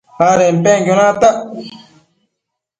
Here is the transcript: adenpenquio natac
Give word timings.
adenpenquio 0.27 0.93
natac 0.99 1.35